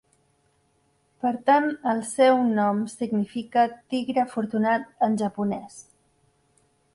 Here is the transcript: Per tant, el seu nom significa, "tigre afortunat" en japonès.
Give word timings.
Per 1.25 1.33
tant, 1.49 1.67
el 1.91 2.01
seu 2.11 2.41
nom 2.61 2.79
significa, 2.93 3.67
"tigre 3.93 4.25
afortunat" 4.25 4.89
en 5.11 5.21
japonès. 5.25 5.79